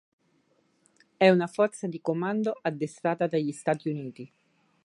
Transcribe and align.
È 1.15 1.29
una 1.29 1.45
forza 1.45 1.85
di 1.87 2.01
commando 2.01 2.57
addestrata 2.59 3.27
dagli 3.27 3.51
Stati 3.51 3.87
Uniti. 3.89 4.31